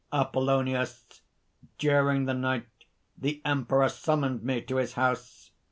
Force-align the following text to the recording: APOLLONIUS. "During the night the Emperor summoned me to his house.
APOLLONIUS. 0.11 1.21
"During 1.77 2.25
the 2.25 2.33
night 2.33 2.65
the 3.19 3.39
Emperor 3.45 3.87
summoned 3.87 4.41
me 4.41 4.59
to 4.63 4.77
his 4.77 4.93
house. 4.93 5.51